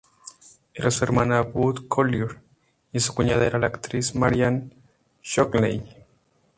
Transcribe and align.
Era 0.73 0.89
hermana 0.99 1.43
de 1.43 1.51
Bud 1.51 1.87
Collyer, 1.87 2.39
y 2.91 2.99
su 2.99 3.13
cuñada 3.13 3.45
era 3.45 3.59
la 3.59 3.67
actriz 3.67 4.15
Marian 4.15 4.73
Shockley. 5.21 5.83